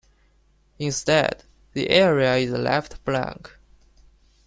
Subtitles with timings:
[0.79, 1.43] Instead,
[1.73, 3.55] the area is left blank.